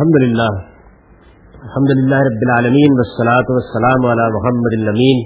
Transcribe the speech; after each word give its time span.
الحمد 0.00 0.16
للہ 0.22 0.44
الحمد 1.62 1.90
للہ 1.92 2.18
رب 2.26 2.44
العالمین 2.44 2.94
والصلاة 2.98 3.56
والسلام 3.56 4.04
علی 4.10 4.28
محمد 4.36 4.76
الامین 4.76 5.18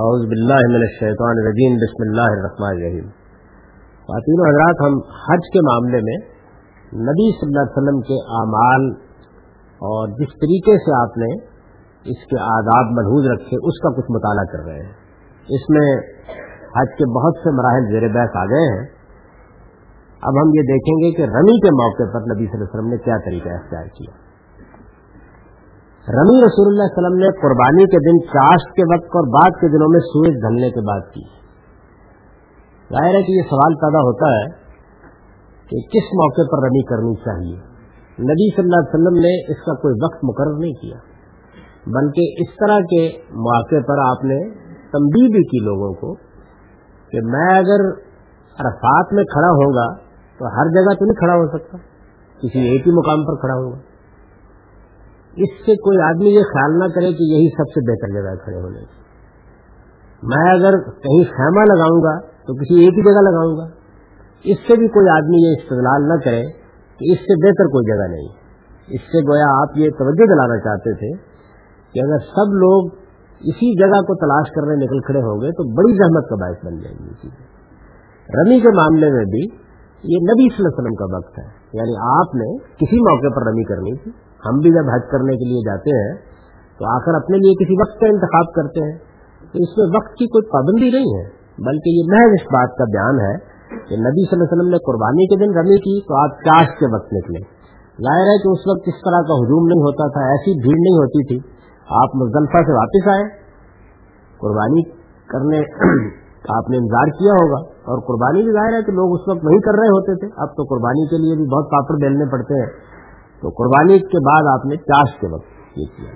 اعوذ 0.00 0.26
باللہ 0.26 0.58
من 0.72 0.76
الشیطان 0.78 1.40
الرجیم 1.42 1.78
بسم 1.84 2.04
اللہ 2.06 2.34
الرحمن 2.34 2.74
الرحیم 2.74 3.06
خواتین 4.08 4.42
و 4.42 4.48
حضرات، 4.48 4.82
ہم 4.86 4.98
حج 5.22 5.48
کے 5.54 5.62
معاملے 5.68 6.02
میں 6.08 6.18
نبی 7.06 7.30
صلی 7.38 7.48
اللہ 7.48 7.64
علیہ 7.64 7.78
وسلم 7.78 8.02
کے 8.10 8.20
اعمال 8.40 8.86
اور 9.80 10.14
جس 10.20 10.36
طریقے 10.44 10.76
سے 10.84 10.94
آپ 10.98 11.18
نے 11.24 11.32
اس 12.14 12.28
کے 12.32 12.42
آداب 12.50 12.94
محدود 13.00 13.32
رکھے، 13.32 13.64
اس 13.70 13.82
کا 13.86 13.96
کچھ 14.00 14.14
مطالعہ 14.18 14.50
کر 14.52 14.66
رہے 14.66 14.82
ہیں۔ 14.82 15.58
اس 15.58 15.68
میں 15.76 15.88
حج 16.76 16.96
کے 17.00 17.12
بہت 17.16 17.44
سے 17.46 17.58
مراحل 17.60 17.92
زیر 17.94 18.08
بحث 18.18 18.40
آ 18.42 18.44
گئے 18.44 18.68
ہیں۔ 18.74 18.84
اب 20.22 20.36
ہم 20.42 20.50
یہ 20.54 20.64
دیکھیں 20.70 20.94
گے 20.94 21.10
کہ 21.16 21.22
رمی 21.22 21.60
کے 21.60 21.70
موقع 21.74 22.06
پر 22.12 22.20
نبی 22.20 22.46
صلی 22.46 22.54
اللہ 22.54 22.64
علیہ 22.64 22.74
وسلم 22.74 22.90
نے 22.90 22.96
کیا 22.96 23.16
طریقہ 23.24 23.48
اختیار 23.48 23.86
کیا۔ 23.86 24.12
رمی 26.06 26.36
رسول 26.44 26.66
اللہ 26.66 26.82
علیہ 26.82 26.98
وسلم 26.98 27.18
نے 27.18 27.30
قربانی 27.40 27.84
کے 27.84 27.98
دن 27.98 28.20
چاشت 28.26 28.74
کے 28.76 28.82
وقت 28.94 29.16
اور 29.20 29.28
بعد 29.32 29.60
کے 29.60 29.68
دنوں 29.68 29.88
میں 29.88 30.00
سورج 30.00 30.36
ڈھلنے 30.40 30.70
کے 30.70 30.80
بعد 30.80 31.00
کی۔ 31.14 31.24
ظاہر 32.90 33.14
ہے 33.14 33.22
کہ 33.22 33.32
یہ 33.32 33.42
سوال 33.42 33.74
پیدا 33.74 33.98
ہوتا 33.98 34.30
ہے 34.36 34.46
کہ 35.70 35.80
کس 35.88 36.12
موقع 36.12 36.46
پر 36.52 36.64
رمی 36.66 36.82
کرنی 36.82 37.14
چاہیے؟ 37.14 37.56
نبی 38.22 38.50
صلی 38.56 38.64
اللہ 38.64 38.80
علیہ 38.80 38.94
وسلم 38.94 39.18
نے 39.20 39.52
اس 39.52 39.64
کا 39.66 39.74
کوئی 39.74 39.94
وقت 40.04 40.24
مقرر 40.24 40.58
نہیں 40.58 40.72
کیا، 40.72 40.96
بلکہ 41.86 42.22
اس 42.38 42.54
طرح 42.56 42.78
کے 42.78 43.02
موقع 43.30 43.82
پر 43.88 43.98
آپ 43.98 44.24
نے 44.24 44.38
تمبی 44.92 45.26
بھی 45.32 45.42
کی 45.42 45.64
لوگوں 45.64 45.92
کو 45.92 46.14
کہ 47.12 47.20
میں 47.24 47.50
اگر 47.58 47.88
عرفات 48.58 49.12
میں 49.12 49.24
کھڑا 49.24 49.48
ہوگا 49.48 50.09
تو 50.40 50.50
ہر 50.50 50.68
جگہ 50.74 50.92
تو 50.98 51.04
نہیں 51.04 51.18
کھڑا 51.20 51.34
ہو 51.34 51.46
سکتا۔ 51.46 51.78
کسی 52.40 52.60
ایک 52.68 52.86
ہی 52.86 52.92
مقام 52.92 53.24
پر 53.24 53.40
کھڑا 53.40 53.54
ہوگا 53.54 53.78
اس 55.36 55.50
سے 55.66 55.74
کوئی 55.86 55.98
آدمی 56.02 56.30
یہ 56.34 56.46
خیال 56.52 56.78
نہ 56.78 56.88
کرے 56.94 57.10
کہ 57.18 57.26
یہی 57.32 57.50
سب 57.56 57.74
سے 57.74 57.82
بہتر 57.88 58.14
جگہ 58.14 58.30
ہے 58.30 58.36
کھڑے 58.36 58.62
ہونے 58.62 58.80
کی 58.80 59.00
میں 60.22 60.46
اگر 60.52 60.78
کہیں 61.04 61.20
خیمہ 61.34 61.64
لگاؤں 61.64 62.00
گا 62.06 62.14
تو 62.46 62.54
کسی 62.54 62.80
ایک 62.84 62.98
ہی 62.98 63.04
جگہ 63.04 63.22
لگاؤں 63.28 63.54
گا۔ 63.58 63.66
اس 64.44 64.58
سے 64.68 64.76
بھی 64.76 64.88
کوئی 64.88 65.08
آدمی 65.08 65.42
یہ 65.44 65.56
استدلال 65.58 66.08
نہ 66.08 66.18
کرے 66.24 66.42
کہ 67.00 67.12
اس 67.12 67.18
سے 67.18 67.36
بہتر 67.46 67.70
کوئی 67.76 67.86
جگہ 67.92 68.10
نہیں۔ 68.10 68.28
اس 68.88 69.00
سے 69.00 69.22
گویا 69.28 69.50
آپ 69.62 69.78
یہ 69.78 69.90
توجہ 69.98 70.26
دلانا 70.26 70.58
چاہتے 70.58 70.94
تھے 70.94 71.12
کہ 71.94 72.04
اگر 72.06 72.18
سب 72.18 72.58
لوگ 72.58 72.90
اسی 73.40 73.72
جگہ 73.78 74.00
کو 74.00 74.14
تلاش 74.14 74.52
کرنے 74.54 74.74
نکل 74.84 75.00
کھڑے 75.00 75.20
ہوں 75.20 75.40
گے 75.40 75.50
تو 75.50 75.72
بڑی 75.76 75.96
زحمت 75.96 76.28
کا 76.28 76.36
باعث 76.36 76.64
بن 76.64 76.78
جائیں 76.78 76.96
گی 76.98 77.30
رمی 78.28 78.60
کے 78.60 78.68
معاملے 78.68 79.10
میں 79.10 79.24
بھی 79.24 79.69
یہ 80.02 80.16
نبی 80.16 80.48
صلی 80.48 80.58
اللہ 80.58 80.68
علیہ 80.68 80.80
وسلم 80.80 80.94
کا 80.94 81.16
وقت 81.16 81.38
ہے۔ 81.38 81.44
یعنی 81.72 81.94
آپ 82.20 82.34
نے 82.34 82.58
کسی 82.58 83.00
موقع 83.00 83.40
پر 83.40 83.46
رمی 83.46 83.64
کرنی 83.64 83.96
تھی۔ 83.98 84.10
ہم 84.46 84.58
بھی 84.58 84.70
جب 84.70 84.90
حج 84.94 85.00
کرنے 85.10 85.32
کے 85.36 85.48
لیے 85.48 85.60
جاتے 85.60 85.90
ہیں، 85.90 86.14
تو 86.78 86.94
آخر 86.94 87.14
اپنے 87.14 87.36
لیے 87.36 87.64
کسی 87.64 87.74
وقت 87.80 88.00
کا 88.00 88.06
انتخاب 88.06 88.52
کرتے 88.54 88.92
ہیں۔ 88.92 88.98
تو 89.40 89.58
اس 89.58 89.78
میں 89.78 89.86
وقت 89.96 90.12
کی 90.12 90.26
کوئی 90.26 90.50
پابندی 90.50 90.90
نہیں 90.96 91.10
ہے، 91.18 91.28
بلکہ 91.58 91.90
یہ 91.90 92.02
محض 92.06 92.30
اس 92.40 92.46
بات 92.46 92.70
کا 92.78 92.84
بیان 92.84 93.20
ہے 93.20 93.34
کہ 93.68 93.94
نبی 93.96 94.24
صلی 94.24 94.32
اللہ 94.32 94.44
علیہ 94.44 94.60
وسلم 94.60 94.70
نے 94.70 94.78
قربانی 94.78 95.26
کے 95.26 95.46
دن 95.46 95.58
رمی 95.58 95.76
کی 95.76 96.00
تو 96.00 96.22
آپ 96.22 96.30
چاش 96.30 96.66
کے 96.66 96.94
وقت 96.94 97.12
نکلے۔ 97.12 97.40
ظاہر 98.02 98.22
ہے 98.22 98.42
کہ 98.42 98.48
اس 98.48 98.58
وقت 98.58 98.82
اس 98.86 98.94
طرح 98.94 99.20
کا 99.20 99.34
ہجوم 99.34 99.66
نہیں 99.66 99.80
ہوتا 99.80 100.08
تھا، 100.08 100.20
ایسی 100.20 100.62
بھیڑ 100.62 100.74
نہیں 100.74 100.98
ہوتی 100.98 101.26
تھی۔ 101.26 101.50
آپ 101.90 102.16
مزدلفہ 102.16 102.58
سے 102.58 102.72
واپس 102.72 103.08
آئے۔ 103.08 103.40
قربانی 104.40 104.90
کرنے 105.26 105.60
آپ 106.48 106.70
نے 106.70 106.76
انتظار 106.76 107.06
کیا 107.06 107.32
ہوگا 107.32 107.68
اور 107.68 107.98
قربانی 108.00 108.42
بھی 108.42 108.52
ظاہر 108.52 108.72
ہے 108.72 108.82
کہ 108.82 108.92
لوگ 108.92 109.14
اس 109.14 109.28
وقت 109.28 109.44
وہی 109.44 109.60
کر 109.60 109.72
رہے 109.72 109.88
ہوتے 109.88 110.14
تھے۔ 110.14 110.26
اب 110.36 110.48
تو 110.48 110.62
قربانی 110.62 111.06
کے 111.06 111.16
لیے 111.16 111.36
بھی 111.36 111.46
بہت 111.46 111.64
پاپڑ 111.64 111.94
بیلنے 112.00 112.32
پڑتے 112.32 112.60
ہیں۔ 112.60 112.70
تو 113.42 113.48
قربانی 113.48 113.98
کے 113.98 114.18
بعد 114.26 114.58
آپ 114.58 114.66
نے 114.66 114.76
چاش 114.76 115.20
کے 115.20 115.34
وقت 115.34 115.46
یہ 115.76 115.84
کیا۔ 115.84 116.12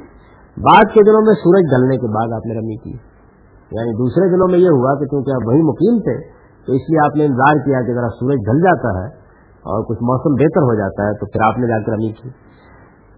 بعد 0.56 0.94
کے 0.94 1.00
دنوں 1.10 1.22
میں 1.22 1.34
سورج 1.34 1.62
ڈلنے 1.70 1.96
کے 1.96 2.06
بعد 2.06 2.32
آپ 2.32 2.46
نے 2.46 2.54
رمی 2.54 2.76
کی۔ 2.76 3.14
یعنی 3.72 3.92
دوسرے 3.92 4.36
دنوں 4.36 4.48
میں 4.48 4.58
یہ 4.58 4.68
ہوا 4.68 4.98
کہ 4.98 5.04
کیونکہ 5.04 5.30
آپ 5.30 5.48
وہی 5.48 5.62
مقیم 5.62 5.98
تھے، 5.98 6.20
تو 6.66 6.72
اس 6.72 6.80
لیے 6.80 6.98
آپ 7.04 7.16
نے 7.16 7.24
انتظار 7.24 7.54
کیا 7.64 7.80
کہ 7.80 7.94
ذرا 7.94 8.08
سورج 8.08 8.36
ڈھل 8.44 8.60
جاتا 8.60 9.00
ہے 9.00 9.06
اور 9.50 9.84
کچھ 9.84 9.98
موسم 10.02 10.34
بہتر 10.34 10.60
ہو 10.60 10.74
جاتا 10.74 11.02
ہے، 11.06 11.12
تو 11.12 11.26
پھر 11.26 11.40
آپ 11.46 11.58
نے 11.58 11.66
جا 11.66 11.82
کر 11.82 11.92
رمی 11.92 12.12
کی۔ 12.12 12.28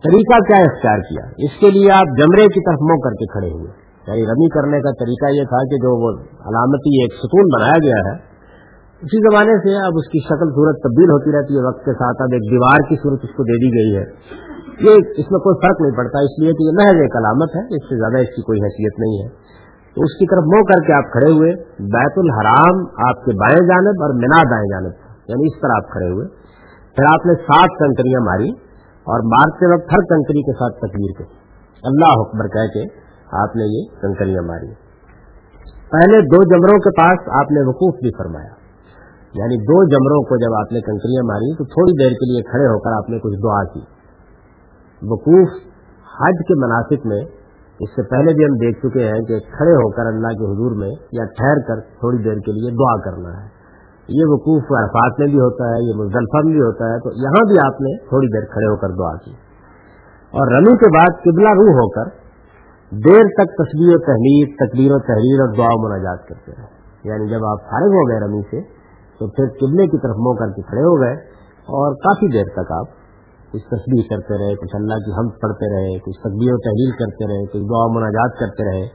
طریقہ 0.05 0.38
کیا 0.38 0.56
اختیار 0.56 0.99
کیا؟ 0.99 1.25
اس 1.38 1.61
کے 1.61 1.71
لیے 1.71 1.93
آپ 1.93 2.19
جمرے 2.19 2.43
کی 2.43 2.71
طرف 2.71 2.78
منہ 2.81 2.97
کر 3.05 3.11
کے 3.11 3.27
کھڑے 3.27 3.50
ہوئے۔ 3.50 3.86
یعنی 4.06 4.22
رمی 4.27 4.49
کرنے 4.49 4.81
کا 4.81 4.91
طریقہ 4.93 5.31
یہ 5.34 5.44
تھا 5.44 5.61
کہ 5.71 5.77
جو 5.77 5.93
وہ 6.03 6.11
علامتی 6.50 6.93
ایک 7.03 7.15
ستون 7.15 7.53
بنایا 7.55 7.78
گیا 7.84 8.00
ہے، 8.09 8.17
اسی 9.03 9.21
زمانے 9.21 9.56
سے 9.62 9.77
اب 9.77 9.97
اس 9.97 10.09
کی 10.09 10.21
شکل 10.27 10.50
صورت 10.50 10.77
تبدیل 10.83 11.11
ہوتی 11.11 11.33
رہتی 11.39 11.56
ہے، 11.56 11.62
وقت 11.67 11.84
کے 11.84 11.93
ساتھ 11.93 12.22
اب 12.22 12.28
ایک 12.33 12.44
دیوار 12.50 12.84
کی 12.89 12.97
صورت 12.97 13.21
اس 13.22 13.34
کو 13.37 13.43
دے 13.43 13.56
دی 13.65 13.71
گئی 13.78 13.97
ہے۔ 13.97 14.05
یہ 14.87 15.22
اس 15.22 15.31
میں 15.31 15.41
کوئی 15.41 15.67
فرق 15.67 15.81
نہیں 15.81 15.97
پڑتا، 15.97 16.19
اس 16.19 16.39
لیے 16.43 16.53
کہ 16.53 16.62
یہ 16.62 16.77
محض 16.77 17.03
ایک 17.03 17.17
علامت 17.17 17.56
ہے، 17.56 17.62
اس 17.77 17.89
سے 17.89 17.97
زیادہ 17.97 18.22
اس 18.22 18.34
کی 18.37 18.43
کوئی 18.43 18.59
حیثیت 18.61 18.99
نہیں 18.99 19.17
ہے۔ 19.22 19.28
تو 19.97 20.03
اس 20.03 20.15
کی 20.19 20.27
طرف 20.27 20.44
منہ 20.47 20.65
کر 20.71 20.81
کے 20.87 20.93
آپ 20.93 21.12
کھڑے 21.12 21.31
ہوئے، 21.33 21.53
بیت 21.93 22.19
الحرام 22.25 22.81
آپ 23.09 23.25
کے 23.25 23.33
بائیں 23.33 23.61
جانب 23.69 24.03
اور 24.03 24.15
مینا 24.15 24.43
دائیں 24.50 24.67
جانب 24.71 24.93
یعنی 25.28 25.47
اس 25.47 25.61
طرح 25.62 25.71
آپ 25.77 25.88
کھڑے 25.91 26.11
ہوئے۔ 26.11 26.27
پھر 26.97 27.05
آپ 27.05 27.27
نے 27.27 27.34
سات 27.34 27.78
کنکریاں 27.78 28.21
ماری 28.21 28.50
اور 29.06 29.25
مارتے 29.33 29.73
وقت 29.75 29.93
ہر 29.93 30.05
کنکری 30.11 30.43
کے 30.43 30.53
ساتھ 30.53 30.78
تصویر 30.78 31.19
کے 31.19 31.25
اللہ 31.83 32.12
حکمر 32.21 32.49
کہہ 32.49 32.71
کے 32.75 33.06
آپ 33.32 33.56
نے 33.56 33.64
یہ 33.64 34.00
کنکریاں 34.03 34.42
ماری 34.42 34.75
پہلے 35.91 36.20
دو 36.20 36.44
جمروں 36.44 36.78
کے 36.78 36.91
پاس 37.00 37.28
آپ 37.28 37.53
نے 37.53 37.69
وقوف 37.69 37.94
بھی 37.94 38.10
فرمایا۔ 38.19 38.66
یعنی 39.34 39.56
دو 39.56 39.84
جمروں 39.84 40.22
کو 40.22 40.37
جب 40.37 40.66
آپ 40.66 40.72
نے 40.72 40.81
کنکریاں 40.81 41.25
ماری 41.26 41.56
تو 41.56 41.64
تھوڑی 41.64 42.04
دیر 42.04 42.10
کے 42.10 42.32
لیے 42.32 42.42
کھڑے 42.42 42.66
ہو 42.66 42.78
کر 42.78 42.91
آپ 42.91 43.10
نے 43.10 43.19
کچھ 43.19 43.34
دعا 43.42 43.64
کی۔ 43.64 43.81
وقوف 45.03 45.48
حج 46.20 46.34
کے 46.48 46.54
مناسب 46.54 47.06
میں 47.06 47.20
اس 47.81 47.91
سے 47.91 48.03
پہلے 48.03 48.34
بھی 48.34 48.44
ہم 48.44 48.54
دیکھ 48.54 48.78
چکے 48.78 49.04
ہیں 49.04 49.20
کہ 49.20 49.38
کھڑے 49.38 49.72
ہو 49.72 49.91
کر 49.91 50.06
اللہ 50.06 50.28
کے 50.28 50.44
حضور 50.44 50.76
میں 50.76 50.91
یا 51.12 51.25
ٹھہر 51.25 51.56
کر 51.69 51.81
تھوڑی 51.81 52.19
دیر 52.19 52.34
کے 52.34 52.53
لیے 52.53 52.70
دعا 52.70 53.00
کرنا 53.04 53.43
ہے۔ 53.43 53.48
یہ 54.08 54.22
وقوف 54.26 54.62
عرفات 54.62 55.20
میں 55.20 55.26
بھی 55.26 55.38
ہوتا 55.38 55.64
ہے، 55.64 55.88
یہ 55.88 55.94
مزدلفہ 55.97 56.41
میں 56.44 56.53
بھی 56.53 56.60
ہوتا 56.60 56.84
ہے، 56.84 56.98
تو 56.98 57.10
یہاں 57.22 57.44
بھی 57.47 57.58
آپ 57.66 57.81
نے 57.81 58.08
تھوڑی 58.08 58.26
دیر 58.26 58.44
کھڑے 58.44 58.66
ہو 58.66 58.76
کر 58.76 58.88
دعا 58.88 59.16
کی۔ 59.25 59.31
اور 60.26 60.53
رمی 60.56 60.76
کے 60.76 60.98
بعد 60.98 61.22
قبلہ 61.22 61.48
روح 61.48 61.75
ہو 61.75 61.91
کر 61.91 62.25
دیر 62.91 63.25
تک 63.39 63.53
تصویر 63.53 63.95
و 63.95 63.99
تحریر 63.99 64.67
تقریر 64.67 64.93
و 64.93 64.99
تحریر 64.99 65.41
اور 65.41 65.55
دعا 65.57 65.89
مناجات 65.89 66.29
کرتے 66.29 66.53
رہے۔ 66.53 66.67
یعنی 67.05 67.31
جب 67.31 67.45
آپ 67.45 67.59
فارغ 67.63 67.87
ہو 67.87 68.09
گئے 68.09 68.21
رمی 68.21 68.43
سے، 68.43 68.61
تو 69.19 69.29
پھر 69.29 69.45
قبلے 69.49 69.87
کی 69.87 69.99
طرف 69.99 70.17
منہ 70.17 70.39
کر 70.39 70.53
کے 70.53 70.63
کھڑے 70.63 70.81
ہو 70.81 71.01
گئے 71.01 71.13
اور 71.77 71.95
کافی 71.95 72.33
دیر 72.33 72.45
تک 72.45 72.73
آپ 72.73 72.87
کچھ 73.53 73.63
تصویر 73.63 74.03
کرتے 74.11 74.39
رہے، 74.39 74.55
کچھ 74.55 74.75
اللہ 74.75 74.95
کی 74.95 75.13
ہم 75.13 75.29
پڑھتے 75.29 75.73
رہے، 75.75 75.99
کچھ 75.99 76.21
تقبیر 76.21 76.53
و 76.53 76.59
تحریر 76.59 76.95
کرتے 76.99 77.27
رہے، 77.27 77.47
کچھ 77.47 77.63
دعا 77.63 77.87
مناجات 77.93 78.39
کرتے 78.41 78.65
رہے۔ 78.65 78.89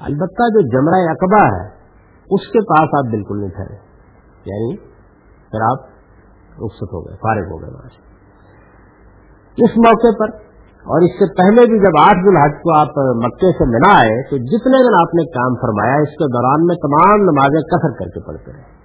البتہ 0.00 0.48
جو 0.48 0.60
جمرہ 0.60 1.10
اقبا 1.10 1.56
ہے، 1.56 1.66
اس 2.30 2.48
کے 2.52 2.58
پاس 2.58 2.88
آپ 2.98 3.10
بالکل 3.10 3.40
نہیں 3.40 3.50
ٹھہرے 3.50 3.74
یعنی 4.44 4.76
پھر 5.50 5.60
آپ 5.60 5.78
رخصت 6.64 6.92
ہو 6.92 7.00
گئے، 7.00 7.16
فارغ 7.16 7.50
ہو 7.50 7.62
گئے 7.62 7.70
وہاں 7.70 7.88
سے 7.88 8.10
اس 9.64 9.70
موقع 9.76 10.08
پر 10.18 10.49
اور 10.86 11.00
اس 11.00 11.10
سے 11.10 11.26
پہلے 11.34 11.66
بھی 11.66 11.78
جب 11.78 11.96
آٹھ 12.00 12.22
الحج 12.26 12.52
کو 12.62 12.78
آپ 12.78 12.98
مکے 12.98 13.52
سے 13.52 13.64
منا 13.68 14.00
آئے، 14.00 14.22
تو 14.30 14.36
جتنے 14.36 14.78
دن 14.86 14.94
آپ 15.00 15.14
نے 15.14 15.24
کام 15.24 15.54
فرمایا، 15.54 15.94
اس 15.94 16.08
کے 16.08 16.28
دوران 16.32 16.66
میں 16.66 16.74
تمام 16.74 17.16
نمازیں 17.20 17.60
کثر 17.60 17.90
کر 17.98 18.06
کے 18.06 18.20
پڑھتے 18.26 18.52
رہے۔ 18.52 18.80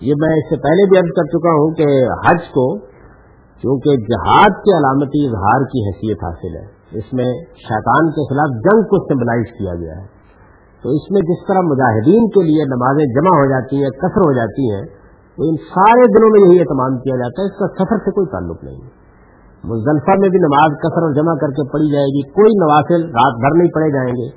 یہ 0.00 0.14
میں 0.18 0.32
اس 0.36 0.44
سے 0.48 0.56
پہلے 0.56 0.88
بھی 0.88 0.98
عرض 0.98 1.12
کر 1.16 1.24
چکا 1.24 1.50
ہوں 1.50 1.70
کہ 1.74 1.86
حج 2.26 2.48
کو 2.48 2.78
کیونکہ 3.60 3.96
جہاد 3.96 4.50
کے 4.50 4.76
علامتی 4.78 5.26
اظہار 5.26 5.64
کی 5.64 5.88
حیثیت 5.88 6.24
حاصل 6.24 6.56
ہے، 6.56 6.98
اس 6.98 7.12
میں 7.12 7.34
شیطان 7.56 8.10
کے 8.10 8.28
خلاف 8.28 8.48
جنگ 8.48 8.82
کو 8.82 9.04
سمبلائز 9.08 9.46
کیا 9.58 9.74
گیا 9.74 10.00
ہے۔ 10.02 10.06
تو 10.82 10.88
اس 10.88 11.10
میں 11.10 11.20
جس 11.20 11.46
طرح 11.48 11.60
مجاہدین 11.60 12.28
کے 12.28 12.42
لیے 12.42 12.64
نمازیں 12.64 13.06
جمع 13.06 13.38
ہو 13.38 13.50
جاتی 13.50 13.82
ہیں، 13.82 13.90
کثر 13.90 14.20
ہو 14.20 14.32
جاتی 14.32 14.74
ہیں، 14.74 14.82
تو 15.36 15.48
ان 15.48 15.56
سارے 15.56 16.06
دنوں 16.06 16.30
میں 16.30 16.48
یہی 16.48 16.60
اہتمام 16.60 16.98
کیا 16.98 17.16
جاتا 17.16 17.42
ہے، 17.42 17.46
اس 17.46 17.58
کا 17.58 17.84
سفر 17.84 17.96
سے 17.96 18.10
کوئی 18.10 18.26
تعلق 18.26 18.64
نہیں 18.64 18.76
ہے۔ 18.76 18.99
مزدلفہ 19.64 20.10
میں 20.20 20.28
بھی 20.28 20.38
نماز 20.38 20.70
کثر 20.78 21.02
اور 21.02 21.12
جمع 21.12 21.34
کر 21.40 21.48
کے 21.48 21.72
پڑھی 21.72 21.92
جائے 21.92 22.06
گی، 22.06 22.22
کوئی 22.30 22.52
نوافل 22.52 23.02
رات 23.04 23.34
بھر 23.40 23.58
نہیں 23.58 23.72
پڑھے 23.74 23.90
جائیں 23.90 24.12
گے۔ 24.12 24.28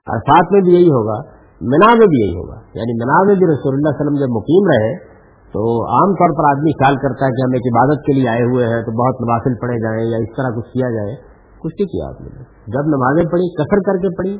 اور 0.00 0.18
ساتھ 0.18 0.52
میں 0.52 0.60
بھی 0.60 0.72
یہی 0.72 0.88
ہوگا 0.88 1.40
منا 1.60 1.86
میں 1.86 2.06
بھی 2.06 2.26
یہی 2.26 2.36
ہوگا۔ 2.36 2.54
یعنی 2.74 3.04
منا 3.04 3.18
میں 3.26 3.34
بھی 3.34 3.46
رسول 3.46 3.74
اللہ 3.74 3.88
علیہ 3.88 4.00
وسلم 4.00 4.16
جب 4.20 4.30
مقیم 4.30 4.64
رہے، 4.66 5.10
تو 5.54 5.86
عام 5.90 6.12
طور 6.12 6.30
پر 6.38 6.56
آدمی 6.56 6.72
خیال 6.72 6.96
کرتا 6.96 7.26
ہے 7.26 7.30
کہ 7.30 7.42
ہم 7.42 7.50
ایک 7.52 7.76
عبادت 7.76 8.00
کے 8.06 8.12
لیے 8.12 8.28
آئے 8.28 8.42
ہوئے 8.42 8.66
ہیں، 8.66 8.82
تو 8.82 8.90
بہت 8.90 9.20
نوافل 9.20 9.54
پڑھے 9.60 9.78
جائیں 9.82 10.10
یا 10.10 10.16
اس 10.16 10.36
طرح 10.36 10.60
کچھ 10.60 10.72
کیا 10.72 10.90
جائے۔ 10.90 11.14
کچھ 11.62 11.74
نہیں 11.78 11.86
کیا 11.86 12.08
آپ 12.08 12.20
نے۔ 12.20 12.28
جب 12.66 12.84
نمازیں 12.86 13.24
پڑھی، 13.32 13.54
کثر 13.54 13.78
کر 13.86 13.96
کے 13.98 14.16
پڑھی، 14.16 14.34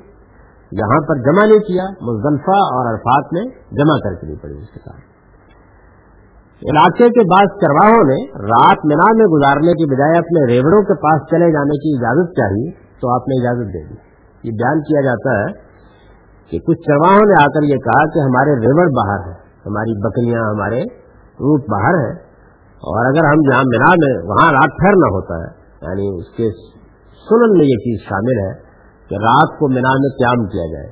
یہاں 0.72 1.00
پر 1.08 1.14
جمع 1.16 1.46
نہیں 1.46 1.60
کیا، 1.60 1.84
مزدلفہ 1.84 2.58
اور 2.74 2.94
عرفات 2.94 3.32
میں 3.32 3.44
جمع 3.72 3.98
کر 3.98 4.14
کے 4.14 4.26
نہیں 4.26 4.42
پڑھی۔ 4.42 4.54
اس 4.54 4.68
کے 4.68 4.80
ساتھ 4.84 5.09
علاقے 6.68 7.08
کے 7.08 7.20
بعض 7.20 7.46
چرواہوں 7.60 8.04
نے 8.04 8.16
رات 8.32 8.78
مینا 8.84 9.12
میں 9.16 9.26
گزارنے 9.26 9.72
کی 9.72 9.94
بجائے 9.94 10.18
اپنے 10.18 10.52
ریوڑوں 10.52 10.82
کے 10.82 10.94
پاس 10.94 11.30
چلے 11.30 11.52
جانے 11.52 11.76
کی 11.78 11.92
اجازت 11.98 12.32
چاہیے 12.32 12.70
تو 13.00 13.14
آپ 13.14 13.28
نے 13.28 13.40
اجازت 13.40 13.68
دے 13.74 13.88
دی۔ 13.88 13.94
یہ 14.42 14.50
بیان 14.50 14.80
کیا 14.80 15.00
جاتا 15.00 15.38
ہے 15.38 15.52
کہ 16.50 16.58
کچھ 16.58 16.78
چرواہوں 16.78 17.24
نے 17.28 17.42
آ 17.42 17.46
کر 17.46 17.62
یہ 17.62 17.76
کہا 17.76 18.06
کہ 18.08 18.18
ہمارے 18.18 18.50
ریوڑ 18.50 18.90
باہر 18.92 19.28
ہیں، 19.28 19.38
ہماری 19.66 20.08
بکریاں، 20.08 20.40
ہمارے 20.40 20.82
روٹ 21.16 21.60
باہر 21.60 21.94
ہیں 21.94 22.14
اور 22.82 23.06
اگر 23.06 23.24
ہم 23.24 23.40
جہاں 23.50 23.62
مینا 23.66 23.90
میں، 23.90 24.28
وہاں 24.28 24.52
رات 24.52 24.70
ٹھہرنا 24.80 25.08
ہوتا 25.16 25.34
ہے 25.34 25.48
یعنی 25.82 26.18
اس 26.18 26.36
کے 26.36 26.50
سنن 27.28 27.58
میں 27.58 27.66
یہ 27.66 27.76
چیز 27.76 28.08
شامل 28.08 28.46
ہے 28.46 28.52
کہ 29.08 29.14
رات 29.14 29.58
کو 29.58 29.68
مینا 29.68 29.88
میں 29.88 30.10
قیام 30.10 30.46
کیا 30.46 30.72
جائے۔ 30.72 30.88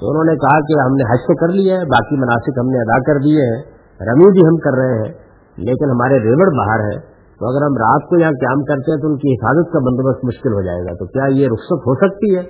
تو 0.00 0.10
انہوں 0.10 0.24
نے 0.24 0.36
کہا 0.36 0.60
کہ 0.60 0.80
ہم 0.80 0.94
نے 0.94 1.12
حج 1.12 1.18
تو 1.18 1.34
کر 1.34 1.48
لیا 1.48 1.74
ہے، 1.74 1.84
باقی 1.84 2.16
مناسب 2.16 2.60
ہم 2.60 2.66
نے 2.66 2.78
ادا 2.78 2.98
کر 2.98 3.18
دیے 3.18 3.56
ہیں۔ 3.56 3.79
رمی 4.00 4.30
بھی 4.30 4.40
ہم 4.40 4.56
کر 4.56 4.78
رہے 4.78 4.98
ہیں، 4.98 5.12
لیکن 5.56 5.90
ہمارے 5.90 6.14
ریوڑ 6.18 6.48
باہر 6.56 6.80
ہے 6.80 7.10
تو 7.38 7.46
اگر 7.48 7.66
ہم 7.66 7.72
رات 7.76 8.08
کو 8.08 8.20
یہاں 8.20 8.30
قیام 8.30 8.64
کرتے 8.64 8.90
ہیں 8.90 9.00
تو 9.00 9.08
ان 9.08 9.16
کی 9.16 9.32
حفاظت 9.32 9.72
کا 9.72 9.78
بندوبست 9.78 10.24
مشکل 10.24 10.52
ہو 10.52 10.62
جائے 10.62 10.80
گا۔ 10.80 10.94
تو 10.94 11.06
کیا 11.06 11.24
یہ 11.30 11.46
رخصت 11.46 11.80
ہو 11.88 11.94
سکتی 11.94 12.36
ہے؟ 12.36 12.42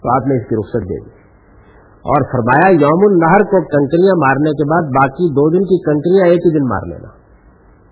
تو 0.00 0.14
آپ 0.14 0.26
نے 0.26 0.42
اس 0.42 0.48
کی 0.48 0.56
رخصت 0.56 0.84
دے 0.84 1.04
دی۔ 1.04 1.10
اور 1.96 2.22
فرمایا، 2.22 2.72
یوم 2.72 3.00
النہر 3.08 3.42
کو 3.44 3.60
کنکریاں 3.60 4.16
مارنے 4.16 4.50
کے 4.50 4.70
بعد 4.70 4.82
باقی 4.82 5.30
دو 5.30 5.50
دن 5.50 5.64
کی 5.64 5.82
کنکریاں 5.82 6.26
ایک 6.26 6.38
ہی 6.38 6.58
دن 6.58 6.68
مار 6.68 6.86
لینا۔ 6.86 7.26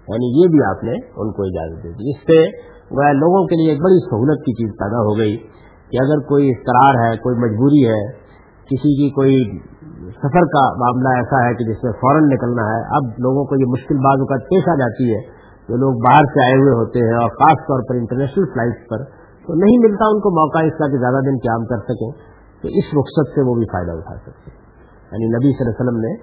یعنی 0.08 0.42
یہ 0.42 0.48
بھی 0.48 0.58
آپ 0.68 0.84
نے 0.84 0.92
ان 0.92 1.32
کو 1.32 1.42
اجازت 1.42 1.84
دے 1.84 1.88
دی۔ 1.88 2.10
اس 2.10 2.16
سے 2.22 2.40
وہ 2.90 3.12
لوگوں 3.12 3.46
کے 3.46 3.56
لیے 3.56 3.70
ایک 3.70 3.82
بڑی 3.82 3.98
سہولت 4.10 4.40
کی 4.40 4.52
چیز 4.52 4.70
پیدا 4.78 4.96
ہو 4.96 5.18
گئی 5.18 5.36
کہ 5.90 5.96
اگر 6.02 6.18
کوئی 6.28 6.50
اخترار 6.50 6.94
ہے، 7.04 7.16
کوئی 7.16 7.36
مجبوری 7.36 7.88
ہے، 7.88 8.12
کسی 8.64 8.96
کی 8.96 9.10
کوئی 9.10 9.58
سفر 10.10 10.44
کا 10.46 10.62
معاملہ 10.76 11.08
ایسا 11.08 11.48
ہے 11.48 11.54
کہ 11.54 11.64
جس 11.64 11.84
میں 11.84 11.92
فوراً 11.92 12.22
نکلنا 12.24 12.62
ہے۔ 12.62 12.80
اب 12.96 13.04
لوگوں 13.18 13.44
کو 13.44 13.56
یہ 13.56 13.64
مشکل 13.66 13.96
بعض 13.96 14.18
اوقات 14.18 14.40
پیش 14.40 14.68
آ 14.68 14.74
جاتی 14.74 15.14
ہے 15.14 15.20
جو 15.68 15.76
لوگ 15.76 15.92
باہر 15.92 16.24
سے 16.24 16.44
آئے 16.44 16.54
ہوئے 16.54 16.72
ہوتے 16.72 16.98
ہیں 16.98 17.14
اور 17.14 17.28
خاص 17.28 17.56
طور 17.56 17.80
پر 17.88 17.94
انٹرنیشنل 17.94 18.44
فلائٹ 18.44 18.90
پر۔ 18.90 18.98
تو 19.46 19.54
نہیں 19.54 19.78
ملتا 19.78 20.04
ان 20.04 20.20
کو 20.20 20.30
موقع 20.30 20.58
اس 20.58 20.72
کا 20.78 20.88
کہ 20.88 20.98
زیادہ 20.98 21.20
دن 21.20 21.36
قیام 21.36 21.64
کر 21.64 21.76
سکیں 21.76 22.10
تو 22.62 22.68
اس 22.68 22.84
رخصت 22.96 23.34
سے 23.34 23.40
وہ 23.40 23.54
بھی 23.54 23.64
فائدہ 23.64 23.90
اٹھا 23.90 24.16
سکتے 24.16 24.50
یعنی 25.12 25.26
نبی 25.26 25.52
صلی 25.52 25.64
اللہ 25.64 25.74
علیہ 25.74 25.84
وسلم 25.84 26.00
نے 26.00 26.14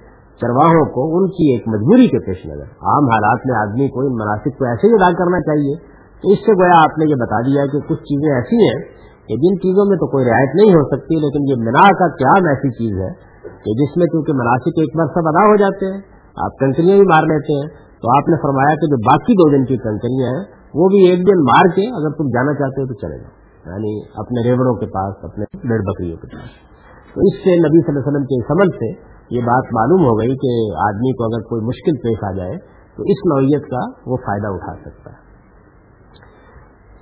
چرواہوں 0.41 0.85
کو 0.85 1.17
ان 1.17 1.27
کی 1.27 1.53
ایک 1.53 1.67
مجبوری 1.67 2.07
کے 2.07 2.19
پیش 2.19 2.45
نظر۔ 2.45 2.63
عام 2.63 3.09
حالات 3.09 3.39
میں 3.45 3.55
آدمی 3.59 3.87
کو 3.87 3.99
ان 3.99 4.13
مناسب 4.13 4.57
کو 4.57 4.65
ایسے 4.65 4.87
ہی 4.87 4.93
ادا 4.93 5.11
کرنا 5.11 5.39
چاہیے۔ 5.39 5.75
تو 6.21 6.29
اس 6.29 6.37
سے 6.37 6.53
گویا 6.53 6.83
آپ 6.83 6.97
نے 6.97 7.05
یہ 7.09 7.15
بتا 7.15 7.41
دیا 7.41 7.65
کہ 7.65 7.79
کچھ 7.79 7.99
چیزیں 7.99 8.33
ایسی 8.35 8.57
ہیں 8.57 8.79
کہ 9.27 9.35
جن 9.35 9.59
چیزوں 9.59 9.85
میں 9.89 9.97
تو 9.97 10.07
کوئی 10.07 10.25
رعایت 10.25 10.55
نہیں 10.55 10.73
ہو 10.75 10.97
سکتی، 10.97 11.15
لیکن 11.15 11.49
یہ 11.49 11.55
منا 11.55 11.91
کا 11.99 12.07
قیام 12.07 12.47
ایسی 12.47 12.71
چیز 12.71 12.99
ہے 12.99 13.30
کہ 13.43 13.73
جس 13.73 13.97
میں 13.97 14.05
کیونکہ 14.05 14.33
مناسب 14.33 14.79
ایک 14.79 14.97
بار 14.97 15.05
سب 15.05 15.27
ادا 15.27 15.51
ہو 15.51 15.55
جاتے 15.55 15.85
ہیں، 15.85 16.01
آپ 16.45 16.59
کنکریاں 16.59 16.97
بھی 16.97 17.05
مار 17.05 17.23
لیتے 17.23 17.53
ہیں۔ 17.53 17.69
تو 18.01 18.17
آپ 18.17 18.29
نے 18.29 18.35
فرمایا 18.35 18.75
کہ 18.75 18.87
جو 18.87 18.97
باقی 18.97 19.33
دو 19.33 19.57
دن 19.57 19.65
کی 19.65 19.77
کنکریاں 19.77 20.29
ہیں، 20.29 20.43
وہ 20.73 20.87
بھی 20.87 21.09
ایک 21.09 21.19
دن 21.19 21.43
مار 21.43 21.65
کے 21.75 21.81
اگر 21.81 22.17
تم 22.17 22.27
جانا 22.27 22.53
چاہتے 22.53 22.81
ہو 22.81 22.87
تو 22.87 22.93
چلے 22.93 23.17
جاؤ۔ 23.17 23.41
یعنی 23.71 24.01
اپنے 24.15 24.49
ریوڑوں 24.49 24.75
کے 24.75 24.85
پاس، 24.85 25.15
اپنے 25.23 25.45
بیڑ 25.69 25.79
بکریوں 25.79 26.17
کے 26.17 26.35
پاس۔ 26.35 26.71
تو 27.13 27.21
اس 27.21 27.33
سے 27.43 27.49
نبی 27.49 27.81
صلی 27.81 27.89
اللہ 27.89 27.99
علیہ 27.99 28.11
وسلم 28.11 28.23
کے 28.23 28.47
سمجھ 28.47 28.75
سے 28.75 29.11
یہ 29.35 29.41
بات 29.41 29.63
معلوم 29.73 30.01
ہو 30.01 30.19
گئی 30.19 30.35
کہ 30.35 30.79
آدمی 30.87 31.11
کو 31.13 31.23
اگر 31.23 31.41
کوئی 31.43 31.61
مشکل 31.61 31.95
پیش 31.95 32.23
آ 32.23 32.31
جائے، 32.31 32.57
تو 32.97 33.03
اس 33.03 33.19
نوعیت 33.25 33.61
کا 33.61 33.89
وہ 34.05 34.15
فائدہ 34.15 34.47
اٹھا 34.47 34.89
سکتا 34.89 35.11
ہے۔ 35.11 35.31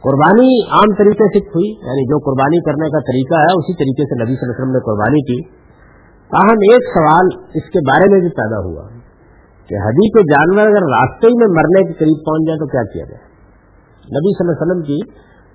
قربانی 0.03 0.69
عام 0.69 0.95
طریقے 0.95 1.39
سے 1.39 1.39
ہوئی 1.39 1.69
یعنی 1.69 2.05
جو 2.05 2.17
قربانی 2.17 2.59
کرنے 2.59 2.89
کا 2.89 2.99
طریقہ 2.99 3.39
ہے، 3.39 3.59
اسی 3.59 3.73
طریقے 3.73 4.03
سے 4.03 4.23
نبی 4.23 4.33
صلی 4.33 4.43
اللہ 4.43 4.53
علیہ 4.53 4.63
وسلم 4.63 4.73
نے 4.73 4.79
قربانی 4.79 5.21
کی۔ 5.21 5.59
تاہم 6.33 6.65
ایک 6.71 6.83
سوال 6.93 7.27
اس 7.53 7.69
کے 7.69 7.79
بارے 7.79 8.11
میں 8.11 8.19
بھی 8.19 8.29
پیدا 8.29 8.57
ہوا 8.65 8.87
کہ 9.69 9.75
حدی 9.75 10.09
کے 10.09 10.23
جانور 10.23 10.67
اگر 10.67 10.83
راستے 10.89 11.27
ہی 11.27 11.37
میں 11.37 11.47
مرنے 11.47 11.87
کے 11.87 11.93
قریب 11.93 12.19
پہنچ 12.25 12.47
جائے 12.47 12.57
تو 12.57 12.67
کیا 12.67 12.83
کیا 12.83 13.05
جائے؟ 13.05 13.23
نبی 14.17 14.33
صلی 14.33 14.43
اللہ 14.43 14.55
علیہ 14.55 14.65
وسلم 14.65 14.81
کی 14.81 14.99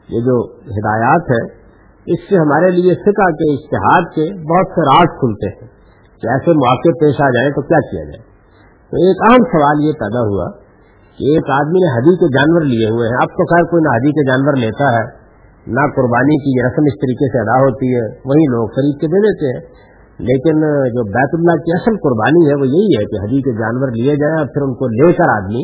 یہ 0.09 0.21
جو 0.21 0.57
ہدایات 0.79 1.31
ہے 1.35 1.65
اس 2.07 2.19
سے 2.29 2.37
ہمارے 2.37 2.71
لیے 2.71 2.95
فقہ 2.95 3.29
کے 3.31 3.53
اشتہاد 3.53 4.03
کے 4.15 4.25
بہت 4.51 4.67
سے 4.75 4.83
راز 4.91 5.15
کھلتے 5.21 5.49
ہیں 5.49 5.69
کہ 6.23 6.27
ایسے 6.27 6.53
مواقع 6.53 6.89
پیش 7.01 7.21
آ 7.21 7.31
جائیں 7.31 7.51
تو 7.51 7.63
کیا 7.63 7.81
کیا 7.91 8.05
جائے؟ 8.05 8.23
تو 8.91 8.97
ایک 8.97 9.23
اہم 9.31 9.47
سوال 9.53 9.77
یہ 9.85 9.93
پیدا 9.93 10.21
ہوا 10.21 10.51
کہ 11.19 11.25
ایک 11.35 11.51
آدمی 11.51 11.79
نے 11.85 11.89
حدی 11.97 12.17
کے 12.17 12.29
جانور 12.39 12.63
لیے 12.63 12.89
ہوئے 12.91 13.09
ہیں۔ 13.09 13.17
اب 13.17 13.29
تو 13.29 13.47
خیر 13.47 13.65
کوئی 13.65 13.83
نہ 13.83 13.97
حدی 13.97 14.11
کے 14.11 14.27
جانور 14.31 14.55
لیتا 14.55 14.93
ہے، 14.97 15.05
نہ 15.67 15.87
قربانی 15.97 16.37
کی 16.45 16.67
رسم 16.67 16.83
اس 16.87 16.99
طریقے 16.99 17.33
سے 17.33 17.39
ادا 17.43 17.57
ہوتی 17.65 17.95
ہے 17.95 18.05
وہی 18.25 18.45
لوگ 18.55 18.67
خرید 18.67 19.01
کے 19.01 19.07
دے 19.07 19.21
دیتے 19.29 19.47
ہیں۔ 19.53 19.94
لیکن 20.19 20.61
جو 20.97 21.03
بیت 21.15 21.33
اللہ 21.37 21.57
کی 21.65 21.73
اصل 21.77 21.97
قربانی 22.03 22.43
ہے 22.49 22.57
وہ 22.59 22.67
یہی 22.67 22.97
ہے 22.97 23.07
کہ 23.13 23.23
حدی 23.23 23.39
کے 23.47 23.53
جانور 23.61 23.93
لیے 23.95 24.13
جائیں 24.19 24.35
اور 24.41 24.51
پھر 24.57 24.67
ان 24.67 24.75
کو 24.83 24.91
لے 24.93 25.09
کر 25.13 25.33
آدمی 25.33 25.63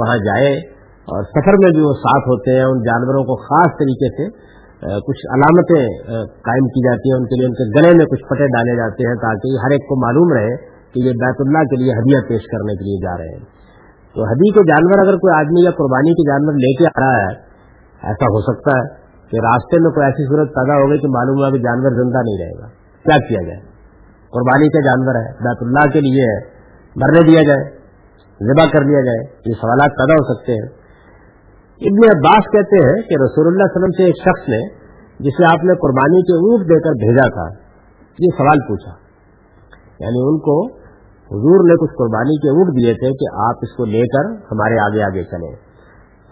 وہاں 0.00 0.18
جائے 0.26 0.52
اور 1.08 1.26
سفر 1.30 1.58
میں 1.62 1.70
بھی 1.70 1.82
وہ 1.84 1.94
ساتھ 2.02 2.28
ہوتے 2.30 2.54
ہیں، 2.58 2.68
ان 2.68 2.84
جانوروں 2.84 3.24
کو 3.30 3.36
خاص 3.42 3.74
طریقے 3.78 4.10
سے 4.18 4.26
کچھ 5.06 5.22
علامتیں 5.36 5.82
قائم 6.48 6.66
کی 6.74 6.82
جاتی 6.86 7.12
ہیں 7.12 7.16
ان 7.18 7.24
کے 7.30 7.38
لیے، 7.38 7.46
ان 7.46 7.54
کے 7.60 7.64
گلے 7.76 7.92
میں 7.98 8.04
کچھ 8.10 8.24
پٹے 8.28 8.46
ڈالے 8.48 8.74
جاتے 8.80 9.06
ہیں 9.08 9.14
تاکہ 9.22 9.56
ہر 9.62 9.74
ایک 9.76 9.86
کو 9.88 9.96
معلوم 10.02 10.34
رہے 10.38 10.52
کہ 10.92 11.06
یہ 11.06 11.16
بیت 11.22 11.40
اللہ 11.46 11.64
کے 11.72 11.78
لیے 11.80 11.96
ہدیہ 11.96 12.20
پیش 12.28 12.46
کرنے 12.52 12.76
کے 12.82 12.86
لیے 12.88 13.00
جا 13.06 13.14
رہے 13.22 13.32
ہیں۔ 13.32 13.46
تو 14.14 14.28
حدی 14.28 14.52
کے 14.58 14.64
جانور 14.68 15.02
اگر 15.06 15.18
کوئی 15.24 15.32
آدمی 15.38 15.64
یا 15.64 15.72
قربانی 15.80 16.14
کے 16.20 16.28
جانور 16.28 16.60
لے 16.66 16.70
کے 16.74 16.86
آ 16.86 16.94
رہا 17.00 17.18
ہے، 17.22 17.32
ایسا 18.02 18.30
ہو 18.36 18.44
سکتا 18.50 18.76
ہے 18.78 18.84
کہ 19.32 19.42
راستے 19.46 19.80
میں 19.86 19.90
کوئی 19.90 20.06
ایسی 20.06 20.28
صورت 20.28 20.54
پیدا 20.54 20.78
ہو 20.82 20.86
گئی 20.90 20.98
کہ 20.98 21.10
معلوم 21.16 21.42
ہوا 21.42 21.50
کہ 21.56 21.60
جانور 21.66 21.98
زندہ 21.98 22.22
نہیں 22.28 22.38
رہے 22.44 22.54
گا۔ 22.60 22.70
کیا 23.04 23.18
کیا 23.28 23.42
جائے؟ 23.48 23.77
قربانی 24.30 24.68
کا 24.68 24.80
جانور 24.80 25.14
ہے 25.14 25.32
بیت 25.32 25.58
اللہ 25.60 25.92
کے 25.92 26.00
لیے 26.00 26.22
ہے 26.22 26.58
مرنے 26.96 27.26
دیا 27.26 27.42
جائے 27.42 27.78
ذبح 28.42 28.64
کر 28.72 28.84
دیا 28.84 29.00
جائے 29.00 29.20
یہ 29.46 29.52
سوالات 29.52 29.90
پیدا 29.90 30.14
ہو 30.14 30.34
سکتے 30.34 30.52
ہیں۔ 30.52 30.78
ابن 31.80 32.16
عباس 32.16 32.44
کہتے 32.52 32.76
ہیں 32.76 33.02
کہ 33.02 33.14
رسول 33.14 33.46
اللہ 33.46 33.62
علیہ 33.62 33.76
وسلم 33.76 33.90
سے 33.90 34.04
ایک 34.04 34.16
شخص 34.16 34.48
نے، 34.48 34.68
جسے 35.18 35.44
آپ 35.44 35.64
نے 35.64 35.74
قربانی 35.74 36.22
کے 36.22 36.36
اونٹ 36.36 36.68
دے 36.68 36.80
کر 36.80 36.90
بھیجا 36.90 37.28
تھا، 37.28 37.58
یہ 38.18 38.28
سوال 38.38 38.58
پوچھا۔ 38.68 38.90
یعنی 40.00 40.18
ان 40.18 40.38
کو 40.38 40.66
حضور 41.30 41.68
نے 41.68 41.74
کچھ 41.74 41.94
قربانی 41.98 42.36
کے 42.36 42.48
اونٹ 42.48 42.68
دیے 42.68 42.94
تھے 42.94 43.10
کہ 43.12 43.40
آپ 43.48 43.54
اس 43.62 43.76
کو 43.76 43.84
لے 43.84 44.00
کر 44.00 44.30
ہمارے 44.30 44.78
آگے 44.78 45.02
آگے 45.02 45.24
چلیں۔ 45.24 45.56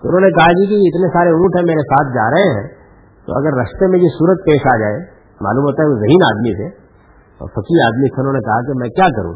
تو 0.03 0.09
انہوں 0.09 0.21
نے 0.21 0.31
کہا 0.31 0.53
جی 0.53 0.67
کہ 0.67 0.75
اتنے 0.75 1.09
سارے 1.09 1.29
اونٹ 1.29 1.57
ہیں، 1.57 1.67
میرے 1.67 1.83
ساتھ 1.83 2.15
جا 2.15 2.31
رہے 2.31 2.61
ہیں، 2.61 2.69
تو 3.27 3.33
اگر 3.39 3.63
رستے 3.63 3.87
میں 3.87 3.99
یہ 3.99 4.09
صورت 4.09 4.39
پیش 4.45 4.61
آ 4.75 4.79
جائے، 4.79 4.97
معلوم 5.41 5.65
ہوتا 5.65 5.83
ہے 5.83 5.89
وہ 5.89 5.95
ذہین 5.95 6.25
آدمی 6.25 6.55
تھے۔ 6.55 6.86
اور 7.41 7.49
فقیر 7.49 7.81
آدمی 7.87 8.09
تھے 8.09 8.21
انہوں 8.23 8.33
نے 8.33 8.41
کہا 8.41 8.59
کہ 8.67 8.77
میں 8.79 8.89
کیا 8.89 9.09
کروں؟ 9.17 9.35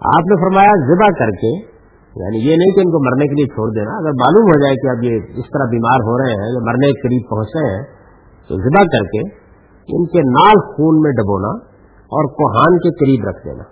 آپ 0.00 0.30
نے 0.30 0.36
فرمایا 0.42 0.72
ذبح 0.88 1.08
کر 1.18 1.30
کے 1.30 1.78
یعنی 2.16 2.38
یہ 2.38 2.56
نہیں 2.56 2.74
کہ 2.74 2.80
ان 2.80 2.90
کو 2.90 2.98
مرنے 3.04 3.26
کے 3.26 3.34
لیے 3.34 3.46
چھوڑ 3.46 3.66
دینا، 3.74 3.90
اگر 3.98 4.10
معلوم 4.10 4.46
ہو 4.46 4.60
جائے 4.60 4.74
کہ 4.74 4.88
اب 4.88 5.04
یہ 5.04 5.42
اس 5.42 5.50
طرح 5.54 5.64
بیمار 5.64 6.04
ہو 6.08 6.18
رہے 6.18 6.30
ہیں، 6.30 6.48
یا 6.52 6.62
مرنے 6.66 6.86
کے 6.86 7.00
قریب 7.00 7.30
پہنچ 7.30 7.48
رہے 7.54 7.74
ہیں، 7.74 7.82
تو 8.48 8.56
ذبح 8.56 8.84
کر 8.84 9.08
کے 9.14 9.22
ان 9.88 10.06
کے 10.06 10.18
نال 10.18 10.62
خون 10.72 11.00
میں 11.00 11.10
ڈبونا 11.10 11.52
اور 12.16 12.24
کوہان 12.24 12.78
کے 12.78 12.90
قریب 12.90 13.28
رکھ 13.28 13.44
دینا۔ 13.44 13.62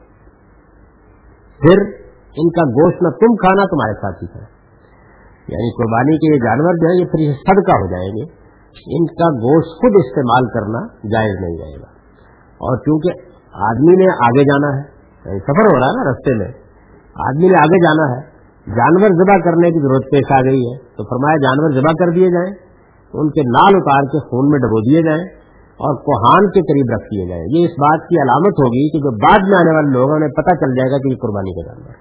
پھر 1.61 1.83
ان 2.37 2.51
کا 2.51 2.63
گوشت 2.63 3.03
نہ 3.03 3.09
تم 3.09 3.35
کھانا، 3.35 3.65
تمہارے 3.65 3.95
ساتھ 3.95 4.25
ہی 4.25 4.57
یعنی 5.49 5.71
قربانی 5.77 6.19
کے 6.19 6.35
یہ 6.35 6.39
جانور 6.39 6.75
جو 6.75 6.89
ہے 6.89 7.01
یہ 7.01 7.05
پھر 7.05 7.33
صدقہ 7.33 7.77
ہو 7.77 7.91
جائیں 7.91 8.09
گے۔ 8.09 8.25
ان 8.97 9.07
کا 9.07 9.29
گوشت 9.31 9.77
خود 9.77 9.93
استعمال 10.05 10.47
کرنا 10.47 11.09
جائز 11.13 11.35
نہیں 11.41 11.59
جائے 11.59 11.77
گا۔ 11.83 11.96
اور 12.61 12.79
کیونکہ 12.79 13.11
آدمی 13.55 13.97
نے 13.97 14.07
آگے 14.29 14.45
جانا 14.45 14.71
ہے 14.77 14.85
یعنی 15.25 15.39
سفر 15.39 15.69
ہو 15.73 15.79
رہا 15.79 15.87
ہے 15.87 15.97
نا 15.97 16.11
رستے 16.11 16.35
میں، 16.35 16.49
آدمی 17.27 17.49
نے 17.49 17.59
آگے 17.59 17.79
جانا 17.85 18.07
ہے، 18.13 18.21
جانور 18.67 19.17
ذبح 19.23 19.43
کرنے 19.45 19.71
کی 19.71 19.83
ضرورت 19.83 20.07
پیش 20.11 20.33
آ 20.33 20.41
گئی 20.51 20.61
ہے، 20.61 20.77
تو 20.97 21.05
فرمایا 21.05 21.37
جانور 21.37 21.75
ذبح 21.81 21.93
کر 21.99 22.13
دیے 22.15 22.29
جائیں 22.29 22.67
ان 23.15 23.29
کے 23.31 23.43
نال 23.49 23.77
اتار 23.77 24.03
کے 24.03 24.19
خون 24.19 24.49
میں 24.49 24.59
ڈبو 24.59 24.81
دیے 24.81 25.03
جائیں 25.03 25.23
اور 25.81 25.95
کوہان 25.97 26.51
کے 26.51 26.61
قریب 26.61 26.93
رکھ 26.95 27.07
دیے 27.07 27.29
جائیں۔ 27.29 27.45
یہ 27.45 27.65
اس 27.65 27.71
بات 27.71 28.09
کی 28.09 28.17
علامت 28.17 28.61
ہوگی 28.65 28.85
کہ 28.91 28.99
جو 28.99 29.13
بعد 29.17 29.39
میں 29.49 29.59
آنے 29.59 29.75
والے 29.75 29.93
لوگوں 29.99 30.19
نے 30.19 30.29
پتہ 30.29 30.55
چل 30.55 30.75
جائے 30.75 30.91
گا 30.91 30.99
کہ 30.99 31.13
یہ 31.13 31.17
قربانی 31.23 31.55
کا 31.55 31.67
جانور 31.67 31.95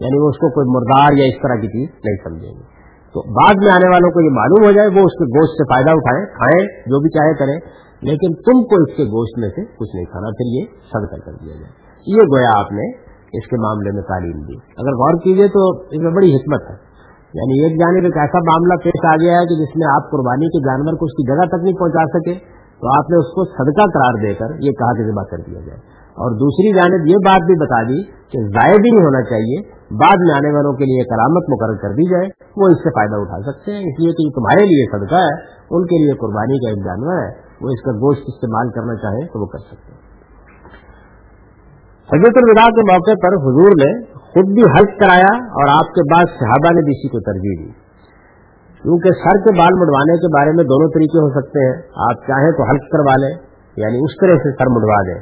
یعنی 0.00 0.22
وہ 0.22 0.28
اس 0.28 0.36
کو 0.36 0.50
کوئی 0.50 0.66
مردار 0.74 1.12
یا 1.12 1.24
اس 1.24 1.42
طرح 1.42 1.54
کی 1.54 1.66
چیز 1.66 1.88
نہیں 2.04 2.16
سمجھیں 2.24 2.50
گے۔ 2.50 2.64
تو 3.14 3.22
بعد 3.32 3.54
میں 3.64 3.72
آنے 3.72 3.88
والوں 3.88 4.10
کو 4.10 4.20
یہ 4.20 4.30
معلوم 4.30 4.64
ہو 4.66 4.72
جائے، 4.72 4.88
وہ 4.88 5.04
اس 5.04 5.14
کے 5.18 5.24
گوشت 5.24 5.54
سے 5.60 5.64
فائدہ 5.64 5.90
اٹھائیں، 5.90 6.24
کھائیں، 6.26 6.62
جو 6.86 7.00
بھی 7.00 7.10
چاہے 7.10 7.34
کریں۔ 7.34 7.56
لیکن 8.02 8.34
تم 8.34 8.64
کو 8.64 8.82
اس 8.82 8.96
کے 8.96 9.04
گوشت 9.04 9.38
میں 9.38 9.48
سے 9.48 9.64
کچھ 9.64 9.96
نہیں 9.96 10.04
کھانا، 10.04 10.28
پھر 10.28 10.60
یہ 10.60 10.64
صدقہ 10.80 11.30
کر 11.30 11.44
دیا 11.44 11.54
جائے۔ 11.54 11.86
یہ 12.06 12.22
گویا 12.22 12.50
آپ 12.58 12.72
نے 12.72 13.06
اس 13.26 13.46
کے 13.46 13.56
معاملے 13.62 13.90
میں 13.92 14.02
تعلیم 14.02 14.38
دی۔ 14.42 14.54
اگر 14.54 14.94
غور 14.94 15.14
کیجیے 15.24 15.48
تو 15.48 15.80
اس 15.80 16.02
میں 16.02 16.10
بڑی 16.10 16.36
حکمت 16.36 16.62
ہے۔ 16.70 16.86
یعنی 17.34 17.64
ایک 17.64 17.80
جانب 17.80 18.04
ایک 18.04 18.16
ایسا 18.16 18.38
معاملہ 18.38 18.74
پیش 18.84 19.06
آ 19.12 19.14
گیا 19.16 19.32
ہے 19.32 19.44
کہ 19.44 19.64
جس 19.64 19.76
میں 19.76 19.86
آپ 19.94 20.10
قربانی 20.10 20.46
کے 20.46 20.60
جانور 20.64 20.92
کو 20.92 21.04
اس 21.04 21.12
کی 21.12 21.24
جگہ 21.26 21.48
تک 21.48 21.62
نہیں 21.62 21.74
پہنچا 21.74 22.04
سکے، 22.06 22.34
تو 22.80 22.86
آپ 22.98 23.10
نے 23.10 23.16
اس 23.16 23.32
کو 23.34 23.44
صدقہ 23.44 23.82
قرار 23.82 24.14
دے 24.22 24.34
کر 24.34 24.46
یہ 24.60 24.72
کہا 24.72 24.92
کہ 24.92 25.10
ذبح 25.10 25.22
کر 25.22 25.36
دیا 25.36 25.60
جائے۔ 25.60 25.78
اور 26.06 26.30
دوسری 26.30 26.74
جانب 26.74 27.06
یہ 27.06 27.16
بات 27.16 27.46
بھی 27.46 27.54
بتا 27.54 27.82
دی 27.82 28.02
کہ 28.04 28.38
ضائع 28.48 28.74
بھی 28.74 28.90
نہیں 28.90 29.04
ہونا 29.04 29.22
چاہیے، 29.22 29.70
بعد 29.90 30.16
میں 30.18 30.34
آنے 30.34 30.54
والوں 30.54 30.72
کے 30.72 30.84
لیے 30.84 31.04
کرامت 31.04 31.44
مقرر 31.50 31.76
کر 31.76 31.94
دی 31.94 32.10
جائے، 32.10 32.26
وہ 32.56 32.66
اس 32.70 32.78
سے 32.78 32.90
فائدہ 32.90 33.16
اٹھا 33.20 33.52
سکتے 33.52 33.72
ہیں۔ 33.72 33.80
اس 33.80 34.00
لیے 34.00 34.12
کہ 34.12 34.40
تمہارے 34.40 34.64
لیے 34.64 34.84
صدقہ 34.90 35.14
ہے، 35.14 35.34
ان 35.70 35.84
کے 35.84 36.04
لیے 36.04 36.12
قربانی 36.16 36.58
کا 36.58 36.70
ایک 36.70 36.84
جانور 36.84 37.22
ہے۔ 37.22 37.45
وہ 37.60 37.68
اس 37.68 37.82
کا 37.82 37.92
گوشت 37.92 38.22
استعمال 38.26 38.68
کرنا 38.68 38.94
چاہیں 38.94 39.26
تو 39.26 39.40
وہ 39.40 39.46
کر 39.46 39.58
سکتے 39.58 39.92
ہیں۔ 39.92 40.06
حضرت 42.14 42.36
الوداع 42.36 42.66
کے 42.66 42.80
موقع 42.80 43.14
پر 43.22 43.36
حضور 43.36 43.68
نے 43.68 44.04
خود 44.04 44.54
بھی 44.54 44.62
حلق 44.62 45.00
کرایا 45.00 45.44
اور 45.44 45.68
آپ 45.68 45.86
کے 45.86 46.14
بعد 46.14 46.24
صحابہ 46.40 46.70
نے 46.74 46.84
بھی 46.84 46.90
اسی 46.90 47.08
کو 47.08 47.20
ترجیح 47.20 47.64
دی۔ 47.64 47.86
کیونکہ 48.82 49.10
سر 49.10 49.38
کے 49.38 49.58
بال 49.58 49.74
مڈوانے 49.80 50.16
کے 50.16 50.38
بارے 50.38 50.50
میں 50.50 50.64
دونوں 50.64 50.88
طریقے 50.88 51.18
ہو 51.18 51.40
سکتے 51.40 51.66
ہیں۔ 51.66 51.76
آپ 52.10 52.26
چاہیں 52.26 52.50
تو 52.50 52.62
حلق 52.70 52.92
کروا 52.92 53.16
لیں 53.16 53.38
یعنی 53.76 53.98
اس 53.98 54.20
طرح 54.20 54.36
سے 54.36 54.50
سر 54.52 54.68
مڈوا 54.68 55.02
دیں۔ 55.02 55.20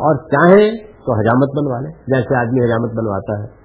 اور 0.00 0.16
چاہیں 0.16 0.70
تو 0.76 1.20
حجامت 1.20 1.48
بنوا 1.58 1.80
لیں، 1.80 1.90
جیسے 1.90 2.36
آدمی 2.36 2.64
حجامت 2.64 2.90
بنواتا 2.90 3.42
ہے۔ 3.42 3.60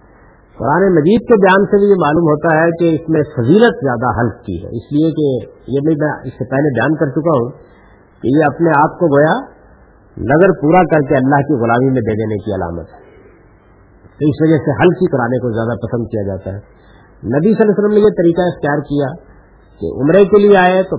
قرآن 0.58 0.96
مجید 0.96 1.22
کے 1.28 1.34
بیان 1.34 1.66
سے 1.66 1.78
بھی 1.78 1.90
یہ 1.90 1.96
معلوم 2.02 2.24
ہوتا 2.24 2.58
ہے 2.58 2.68
کہ 2.80 2.96
اس 2.96 3.10
میں 3.10 3.22
فضیلت 3.22 3.76
زیادہ 3.76 4.20
حلف 4.20 4.46
کی 4.46 4.64
ہے۔ 4.64 4.68
اس 4.68 4.92
لیے 4.92 5.12
کہ 5.12 5.48
یہ 5.72 5.80
بھی 5.88 5.96
میں 6.00 6.14
اس 6.28 6.34
سے 6.34 6.50
پہلے 6.50 6.80
بیان 6.80 6.96
کر 6.96 7.06
چکا 7.06 7.38
ہوں 7.40 7.75
یہ 8.26 8.46
اپنے 8.46 8.70
آپ 8.70 9.00
کو 9.00 9.06
گویا 9.16 9.56
نظر 10.18 10.62
پورا 10.62 10.84
کر 10.84 11.08
کے 11.08 11.16
اللہ 11.16 11.36
کی 11.36 11.64
غلامی 11.64 11.92
میں 11.92 12.02
دے 12.02 12.14
دینے 12.14 12.36
کی 12.36 12.52
علامت 12.56 12.86
ہے۔ 12.94 13.06
تو 14.02 14.26
اس 14.26 14.36
وجہ 14.42 14.58
سے 14.58 14.72
ہلکی 14.72 15.12
کرانے 15.12 15.38
کو 15.38 15.52
زیادہ 15.52 15.78
پسند 15.78 16.06
کیا 16.06 16.24
جاتا 16.28 16.50
ہے۔ 16.52 16.76
نبی 17.24 17.54
صلی 17.54 17.64
اللہ 17.64 17.72
علیہ 17.72 17.80
وسلم 17.80 17.94
نے 17.94 18.00
یہ 18.00 18.16
طریقہ 18.18 18.42
اختیار 18.42 18.78
کیا 18.78 19.08
کہ 19.80 20.02
عمرے 20.02 20.26
کے 20.26 20.48
لیے 20.48 20.58
آئے 20.58 20.84
تو 20.84 20.98